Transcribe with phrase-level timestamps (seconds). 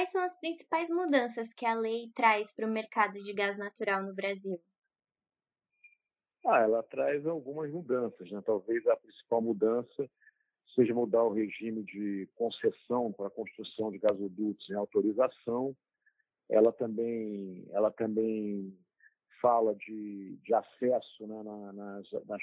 [0.00, 4.02] quais são as principais mudanças que a lei traz para o mercado de gás natural
[4.02, 4.58] no Brasil?
[6.46, 8.40] Ah, ela traz algumas mudanças, né?
[8.46, 10.10] Talvez a principal mudança
[10.74, 15.76] seja mudar o regime de concessão para a construção de gasodutos em autorização.
[16.48, 18.74] Ela também, ela também
[19.42, 21.42] fala de, de acesso né,
[21.74, 22.42] nas, nas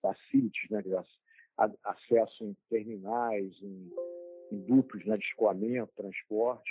[0.00, 0.82] facilities, né,
[1.84, 3.90] acesso em terminais, em
[4.58, 6.70] dutos né, de escoamento, transporte.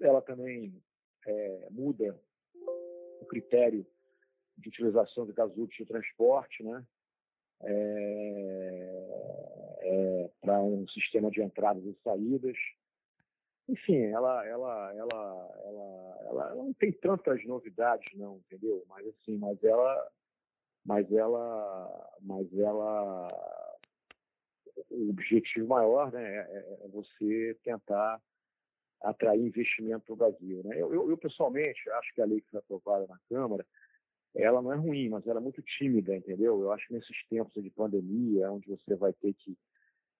[0.00, 0.74] Ela também
[1.26, 2.18] é, muda
[3.20, 3.86] o critério
[4.58, 6.84] de utilização de gasodutos de transporte, né?
[7.62, 8.90] É,
[9.82, 12.56] é, para um sistema de entradas e saídas.
[13.68, 18.84] Enfim, ela, ela, ela, ela, ela, ela não tem tantas novidades, não, entendeu?
[18.88, 20.10] Mas assim, mas ela,
[20.84, 23.28] mas ela, mas ela,
[24.90, 28.20] o objetivo maior, né, é, é, é você tentar
[29.02, 30.62] atrair investimento para o Brasil.
[30.64, 30.80] Né?
[30.80, 33.64] Eu, eu, eu, pessoalmente acho que a lei que foi aprovada na Câmara
[34.34, 36.60] ela não é ruim, mas ela é muito tímida, entendeu?
[36.60, 39.56] Eu acho que nesses tempos de pandemia, onde você vai ter que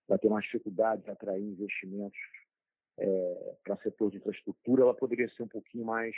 [0.09, 2.19] vai ter mais dificuldade de atrair investimentos
[2.99, 6.15] é, para setor de infraestrutura, ela poderia ser um pouquinho mais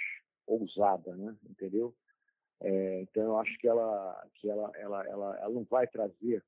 [0.47, 1.37] ousada, né?
[1.49, 1.95] Entendeu?
[2.61, 6.43] É, então eu acho que ela que ela, ela ela ela não vai trazer,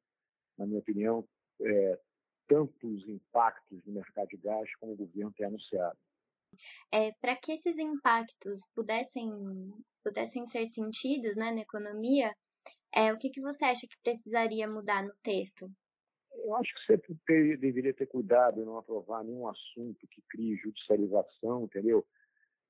[0.57, 1.27] na minha opinião,
[1.61, 2.01] é,
[2.49, 5.99] tantos impactos no mercado de gás como o governo tem anunciado.
[6.93, 9.31] É, para que esses impactos pudessem,
[10.05, 12.35] pudessem ser sentidos né, na economia,
[12.95, 15.69] é, o que, que você acha que precisaria mudar no texto?
[16.33, 20.57] Eu acho que você ter, deveria ter cuidado em não aprovar nenhum assunto que crie
[20.57, 22.07] judicialização, entendeu?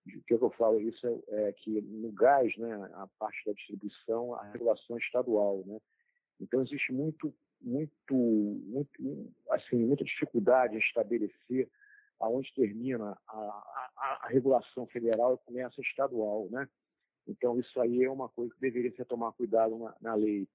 [0.06, 4.34] O que eu falo isso é, é, que no gás, né, a parte da distribuição,
[4.34, 5.78] a regulação é estadual, né?
[6.40, 11.68] Então existe muito, muito, muito, assim, muita dificuldade em estabelecer
[12.20, 16.68] aonde termina a, a, a, regulação federal e começa estadual, né?
[17.26, 20.46] Então isso aí é uma coisa que deveria ser tomar cuidado na, na lei.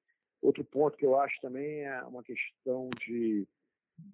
[0.42, 3.48] Outro ponto que eu acho também é uma questão de,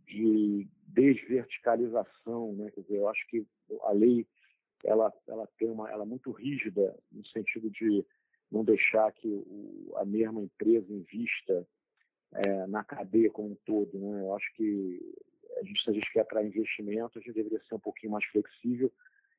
[0.07, 2.71] de desverticalização, né?
[2.71, 3.45] Quer dizer, eu acho que
[3.83, 4.25] a lei
[4.83, 8.05] ela ela tem uma ela é muito rígida no sentido de
[8.51, 11.67] não deixar que o, a mesma empresa invista
[12.35, 14.21] é, na cadeia como um todo, né?
[14.21, 14.99] Eu acho que
[15.57, 18.25] a gente, se a gente quer atrair investimento, a gente deveria ser um pouquinho mais
[18.25, 18.91] flexível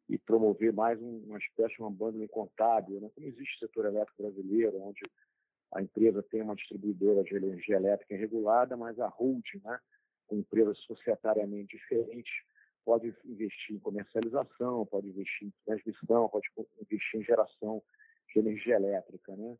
[0.09, 3.11] e promover mais uma espécie de uma banda contábil, né?
[3.15, 5.01] como existe o setor elétrico brasileiro, onde
[5.73, 9.79] a empresa tem uma distribuidora de energia elétrica regulada, mas a holding, né,
[10.27, 12.33] com empresas societariamente diferentes,
[12.85, 16.49] pode investir em comercialização, pode investir em transmissão, pode
[16.81, 17.83] investir em geração
[18.33, 19.35] de energia elétrica.
[19.35, 19.57] Né?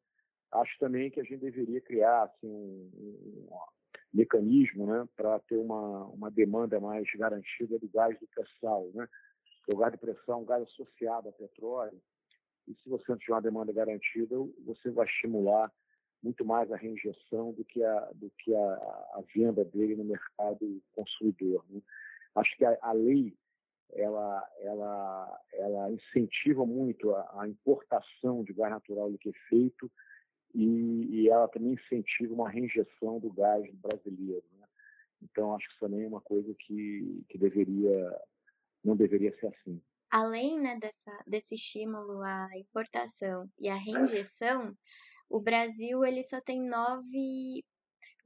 [0.61, 3.49] Acho também que a gente deveria criar assim, um, um,
[4.13, 8.91] mecanismo né, para ter uma, uma demanda mais garantida do gás do pré-sal.
[8.95, 9.07] Né?
[9.69, 12.01] O gás de pressão é um gás associado a petróleo,
[12.67, 15.71] e se você não tiver uma demanda garantida, você vai estimular
[16.23, 20.83] muito mais a reinjeção do que a, do que a, a venda dele no mercado
[20.93, 21.65] consumidor.
[21.69, 21.81] Né?
[22.35, 23.37] Acho que a, a, lei
[23.93, 29.91] ela, ela, ela incentiva muito a, a importação de gás natural liquefeito
[30.55, 34.45] e, e ela também incentiva uma reinjeção do gás brasileiro.
[34.59, 34.67] Né?
[35.23, 38.21] Então, acho que isso também é uma coisa que, que deveria,
[38.85, 39.81] não deveria ser assim.
[40.11, 44.75] Além né, dessa, desse estímulo à importação e à reinjeção,
[45.29, 46.63] o Brasil ele só tem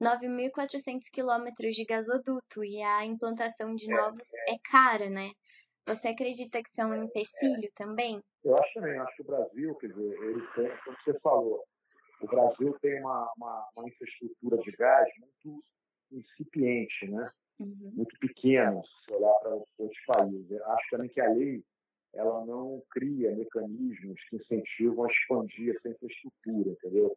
[0.03, 5.31] 9.400 quilômetros de gasoduto e a implantação de novos é cara, né?
[5.87, 8.23] Você acredita que isso é um empecilho também?
[8.45, 8.99] Eu acho também.
[8.99, 11.65] Acho que o Brasil, quer dizer, ele tem, como você falou,
[12.21, 15.63] o Brasil tem uma, uma, uma infraestrutura de gás muito
[16.13, 17.31] incipiente, né?
[17.59, 17.93] Uhum.
[17.95, 20.51] muito pequena, se olhar para outros países.
[20.51, 21.63] Eu acho também que a lei
[22.15, 27.15] ela não cria mecanismos que incentivam a expandir essa infraestrutura, entendeu?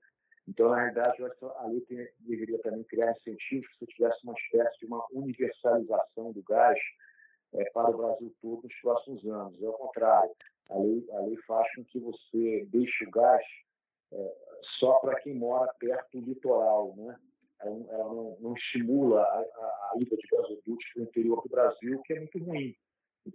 [0.48, 4.24] Então, na realidade, eu acho que a lei tem, deveria também criar incentivos se tivesse
[4.24, 6.78] uma espécie de uma universalização do gás
[7.54, 9.62] é, para o Brasil todo nos próximos anos.
[9.64, 10.32] É o contrário.
[10.70, 13.46] A lei, a lei faz com que você deixe o gás
[14.14, 14.36] é,
[14.80, 17.18] só para quem mora perto do litoral, né?
[17.62, 22.20] Ela, não, não, estimula a ida de gasodutos para o interior do Brasil, que é
[22.20, 22.76] muito ruim,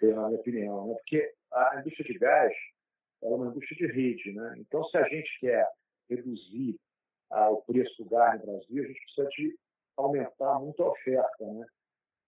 [0.03, 0.95] na minha opinião, né?
[0.97, 2.53] porque a indústria de gás
[3.23, 4.55] é uma indústria de rede, né?
[4.59, 5.67] Então, se a gente quer
[6.11, 6.79] reduzir
[7.31, 9.59] ah, o preço do gás no Brasil, a gente precisa de
[9.97, 11.67] aumentar muito a oferta, né?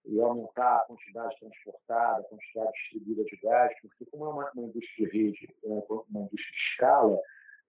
[0.07, 4.69] E aumentar a quantidade transportada, a quantidade distribuída de gás, porque como é uma, uma
[4.69, 7.21] indústria de rede, é uma indústria de escala,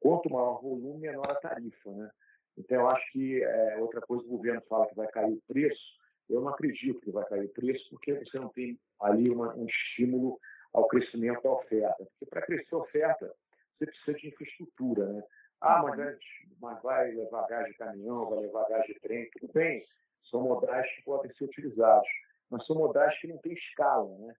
[0.01, 1.92] quanto maior o volume, menor a tarifa.
[1.92, 2.12] Né?
[2.57, 6.01] Então, eu acho que é, outra coisa, o governo fala que vai cair o preço,
[6.30, 9.65] eu não acredito que vai cair o preço, porque você não tem ali uma, um
[9.65, 10.39] estímulo
[10.74, 12.06] ao crescimento da oferta.
[12.06, 13.33] Porque para crescer a oferta,
[13.77, 15.06] você precisa de infraestrutura.
[15.13, 15.24] Né?
[15.62, 16.18] Ah, mas, é,
[16.59, 19.86] mas vai levar gás de caminhão, vai levar gás de trem, tudo bem.
[20.30, 22.07] São modais que podem ser utilizados,
[22.50, 24.18] mas são modais que não têm escala.
[24.18, 24.33] Né?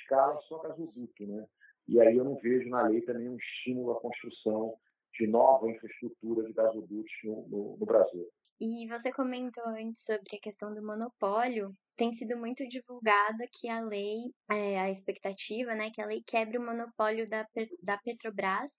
[0.00, 1.26] Escala só gasoduto.
[1.26, 1.46] Né?
[1.86, 4.74] E aí eu não vejo na lei também um estímulo à construção
[5.18, 8.28] de nova infraestrutura de gasodutos no, no, no Brasil.
[8.60, 11.72] E você comentou antes sobre a questão do monopólio.
[11.96, 16.58] Tem sido muito divulgada que a lei, é, a expectativa, né, que a lei quebre
[16.58, 17.46] o monopólio da,
[17.82, 18.72] da Petrobras.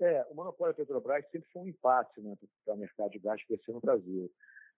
[0.00, 2.34] É, o monopólio da Petrobras sempre foi um empate né,
[2.64, 4.30] para o mercado de gás crescer no Brasil.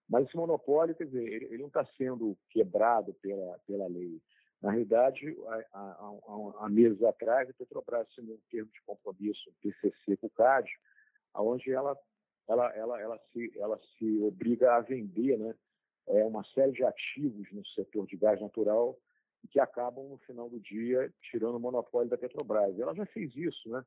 [0.09, 4.21] Mas esse monopólio, quer dizer, ele, ele não está sendo quebrado pela, pela lei.
[4.61, 5.35] Na realidade,
[5.73, 10.69] há, meses atrás, a Petrobras assinou um termo de compromisso, um PCC com o CAD,
[11.35, 11.97] onde ela
[12.47, 15.55] ela, ela, ela, se, ela se obriga a vender né,
[16.07, 18.97] é, uma série de ativos no setor de gás natural
[19.49, 22.77] que acabam, no final do dia, tirando o monopólio da Petrobras.
[22.79, 23.83] Ela já fez isso, né?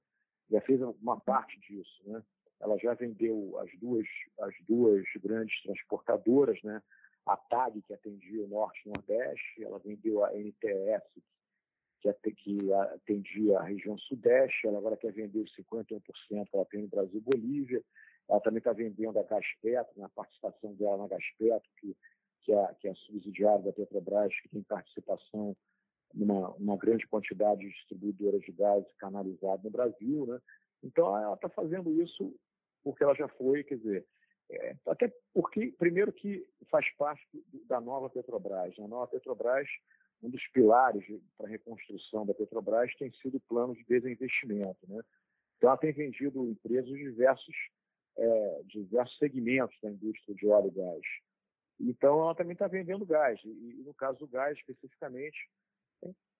[0.51, 2.03] já fez uma parte disso.
[2.07, 2.23] Né?
[2.61, 4.07] Ela já vendeu as duas,
[4.41, 6.83] as duas grandes transportadoras, né?
[7.27, 11.03] A TAG, que atendia o Norte e Nordeste, ela vendeu a NTS,
[12.01, 16.89] que atendia a região Sudeste, ela agora quer vender os 51% que ela tem no
[16.89, 17.83] Brasil e Bolívia.
[18.29, 21.97] Ela também está vendendo a Gaspetro, na participação dela na Gaspetro, que,
[22.43, 25.57] que, é, que é subsidiária da Petrobras, que tem participação
[26.13, 30.27] numa, numa grande quantidade de distribuidoras de gás canalizado no Brasil.
[30.27, 30.39] Né?
[30.83, 32.35] Então, ela está fazendo isso
[32.83, 34.07] porque ela já foi, quer dizer,
[34.57, 37.23] é, até porque, primeiro, que faz parte
[37.67, 38.77] da nova Petrobras.
[38.77, 38.85] Né?
[38.85, 39.69] A nova Petrobras,
[40.23, 41.05] um dos pilares
[41.37, 44.79] para a reconstrução da Petrobras tem sido o plano de desinvestimento.
[44.89, 45.03] Né?
[45.57, 47.55] Então, ela tem vendido empresas de diversos
[48.17, 51.03] é, diversos segmentos da indústria de óleo e gás.
[51.81, 53.41] Então, ela também está vendendo gás.
[53.45, 55.37] E, no caso do gás, especificamente,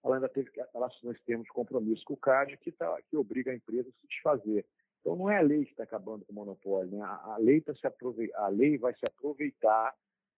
[0.05, 3.17] ela ainda teve ela assinou esse termo de compromisso com o CAD, que, tá, que
[3.17, 4.65] obriga a empresa a se desfazer.
[5.05, 6.91] Então, não é a lei que está acabando com o monopólio.
[6.91, 7.03] Né?
[7.03, 7.87] A, a, lei tá se
[8.35, 9.95] a lei vai se aproveitar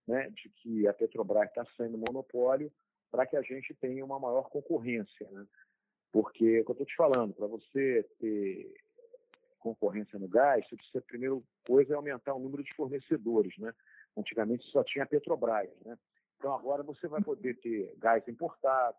[0.09, 2.73] né, de que a Petrobras está sendo monopólio
[3.09, 5.31] para que a gente tenha uma maior concorrência.
[5.31, 5.47] Né?
[6.11, 8.75] Porque, como eu estou te falando, para você ter
[9.61, 13.73] concorrência no gás, você precisa, a primeira coisa é aumentar o número de fornecedores, né?
[14.17, 15.99] Antigamente só tinha a Petrobras, né?
[16.37, 18.99] Então agora você vai poder ter gás importado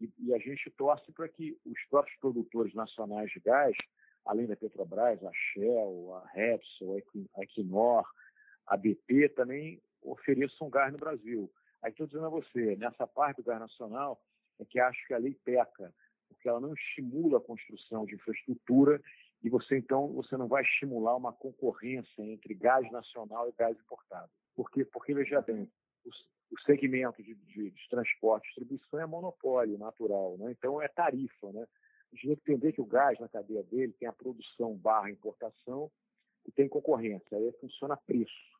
[0.00, 3.76] e, e a gente torce para que os próprios produtores nacionais de gás,
[4.24, 7.00] além da Petrobras, a Shell, a Repsol,
[7.34, 8.06] a Equinor,
[8.66, 11.50] a BP também ofereçam gás no Brasil.
[11.82, 14.20] Aí estou dizendo a você, nessa parte do gás nacional,
[14.58, 15.92] é que acho que a lei peca,
[16.28, 19.00] porque ela não estimula a construção de infraestrutura
[19.42, 24.30] e você então você não vai estimular uma concorrência entre gás nacional e gás importado.
[24.54, 24.84] Por quê?
[24.84, 25.70] Porque, veja bem,
[26.50, 30.52] o, o segmento de, de, de, transporte e distribuição é monopólio natural, né?
[30.52, 31.52] então é tarifa.
[31.52, 31.66] Né?
[32.12, 35.10] A gente tem que entender que o gás na cadeia dele tem a produção barra
[35.10, 35.90] importação
[36.46, 38.58] e tem concorrência, aí funciona preço,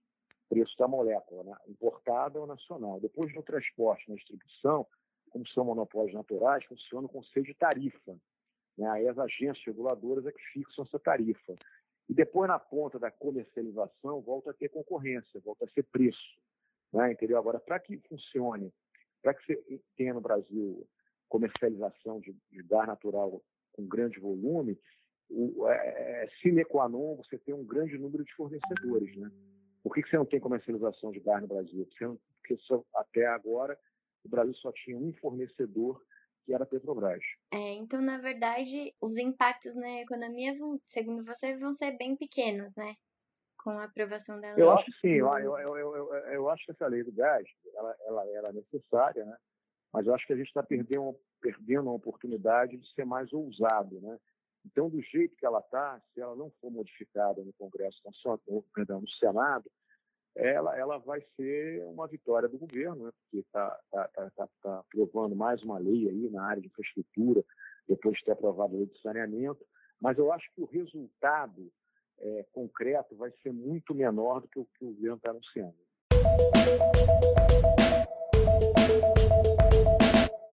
[0.49, 1.57] preço da molécula, né?
[1.69, 3.01] importada ou nacional.
[3.01, 4.87] Depois no transporte, na distribuição,
[5.31, 8.17] como são monopólios naturais, funciona com conceito de tarifa.
[8.77, 8.89] Né?
[8.89, 11.55] Aí as agências reguladoras é que fixam essa tarifa.
[12.09, 16.37] E depois, na ponta da comercialização, volta a ter concorrência, volta a ser preço.
[16.93, 17.13] Né?
[17.13, 17.39] Entendeu?
[17.39, 18.73] Agora, para que funcione,
[19.23, 20.87] para que você tenha no Brasil
[21.29, 23.43] comercialização de, de gás natural
[23.73, 24.79] com grande volume,
[25.31, 29.17] o, é, é, sine qua non você tem um grande número de fornecedores.
[29.17, 29.31] Né?
[29.83, 31.87] Por que, que você não tem comercialização de gás no Brasil?
[31.87, 33.79] Porque, porque só, até agora
[34.25, 36.03] o Brasil só tinha um fornecedor
[36.45, 37.23] que era a Petrobras.
[37.53, 42.75] É, então, na verdade, os impactos na economia, vão, segundo você, vão ser bem pequenos,
[42.75, 42.97] né?
[43.63, 44.63] Com a aprovação da lei.
[44.63, 45.15] Eu acho que sim.
[45.15, 49.25] Eu, eu, eu, eu, eu acho que essa lei do gás, ela, ela era necessária,
[49.25, 49.37] né?
[49.93, 54.01] Mas eu acho que a gente está perdendo, perdendo uma oportunidade de ser mais ousado,
[54.01, 54.19] né?
[54.65, 58.41] Então, do jeito que ela está, se ela não for modificada no Congresso Nacional,
[58.75, 59.71] perdão, no Senado,
[60.37, 63.11] ela, ela vai ser uma vitória do governo, né?
[63.23, 67.43] porque está tá, tá, tá, tá aprovando mais uma lei aí na área de infraestrutura,
[67.89, 69.65] depois de ter aprovado a lei de saneamento,
[70.01, 71.71] mas eu acho que o resultado
[72.21, 75.75] é, concreto vai ser muito menor do que o que o governo está anunciando.